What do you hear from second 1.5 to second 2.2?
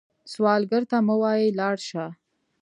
“لاړ شه”